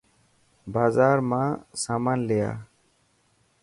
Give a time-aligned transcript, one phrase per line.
[0.73, 1.49] بازار مان
[1.83, 2.53] سامان لي آ.